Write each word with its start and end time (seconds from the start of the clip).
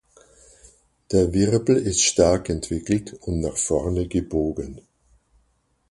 Der 1.11 1.31
Wirbel 1.31 1.77
ist 1.77 2.01
stark 2.01 2.49
entwickelt 2.49 3.13
und 3.21 3.39
nach 3.39 3.55
vorne 3.55 4.07
gebogen. 4.07 4.81